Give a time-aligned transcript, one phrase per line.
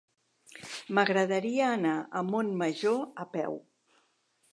[0.99, 3.59] M'agradaria anar a Montmajor a peu.